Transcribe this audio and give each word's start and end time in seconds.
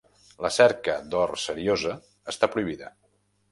La 0.45 0.49
cerca 0.55 0.95
d'or 1.11 1.35
seriosa 1.43 1.93
està 2.35 2.53
prohibida. 2.57 2.93